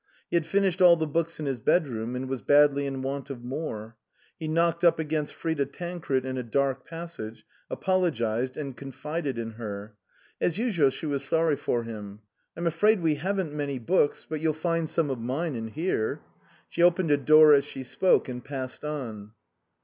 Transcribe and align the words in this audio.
He 0.31 0.35
had 0.35 0.47
finished 0.47 0.81
all 0.81 0.95
the 0.95 1.05
books 1.05 1.39
in 1.39 1.45
his 1.45 1.59
bedroom 1.59 2.15
and 2.15 2.27
was 2.27 2.41
badly 2.41 2.87
in 2.87 3.03
want 3.03 3.29
of 3.29 3.43
more. 3.43 3.97
He 4.39 4.47
knocked 4.47 4.83
up 4.83 4.97
against 4.97 5.35
Frida 5.35 5.67
Tancred 5.67 6.25
in 6.25 6.39
a 6.39 6.43
dark 6.43 6.87
passage, 6.87 7.45
apolo 7.69 8.09
gised, 8.09 8.57
and 8.57 8.75
confided 8.75 9.37
in 9.37 9.51
her. 9.51 9.93
As 10.41 10.57
usual 10.57 10.89
she 10.89 11.05
was 11.05 11.23
sorry 11.23 11.55
for 11.55 11.83
him." 11.83 12.21
I'm 12.57 12.65
afraid 12.65 13.01
we 13.03 13.13
haven't 13.17 13.53
many 13.53 13.77
books; 13.77 14.25
but 14.27 14.39
you'll 14.41 14.53
find 14.55 14.89
some 14.89 15.11
of 15.11 15.19
mine 15.19 15.53
in 15.55 15.67
here." 15.67 16.21
She 16.67 16.81
opened 16.81 17.11
a 17.11 17.17
door 17.17 17.53
as 17.53 17.65
she 17.65 17.83
spoke, 17.83 18.27
and 18.27 18.43
passed 18.43 18.83
on. 18.83 19.33